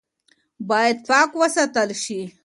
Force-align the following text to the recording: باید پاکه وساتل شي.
باید 0.67 0.97
پاکه 1.07 1.35
وساتل 1.41 1.89
شي. 2.03 2.21